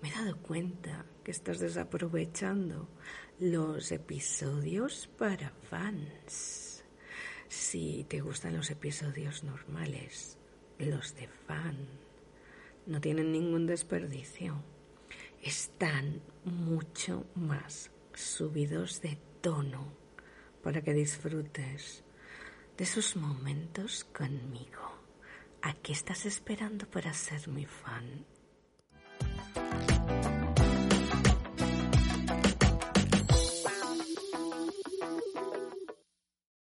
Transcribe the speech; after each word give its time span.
Me 0.00 0.08
he 0.08 0.12
dado 0.12 0.36
cuenta 0.38 1.04
que 1.24 1.30
estás 1.30 1.58
desaprovechando 1.58 2.88
los 3.38 3.92
episodios 3.92 5.08
para 5.18 5.50
fans. 5.50 6.84
Si 7.48 8.04
te 8.08 8.20
gustan 8.20 8.56
los 8.56 8.70
episodios 8.70 9.44
normales, 9.44 10.38
los 10.78 11.14
de 11.16 11.28
fan 11.28 11.76
no 12.86 13.00
tienen 13.00 13.32
ningún 13.32 13.66
desperdicio. 13.66 14.62
Están 15.42 16.22
mucho 16.44 17.26
más 17.34 17.90
subidos 18.14 19.00
de 19.02 19.18
tono 19.40 19.92
para 20.62 20.82
que 20.82 20.94
disfrutes 20.94 22.04
de 22.76 22.84
esos 22.84 23.16
momentos 23.16 24.04
conmigo. 24.04 24.98
¿A 25.62 25.74
qué 25.74 25.92
estás 25.92 26.26
esperando 26.26 26.88
para 26.88 27.12
ser 27.12 27.48
mi 27.48 27.66
fan? 27.66 28.24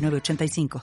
906985. 0.00 0.78